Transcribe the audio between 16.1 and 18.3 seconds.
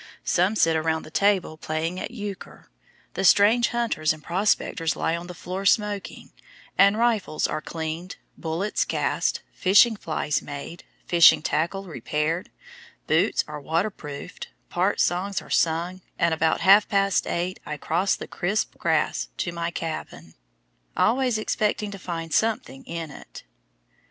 and about half past eight I cross the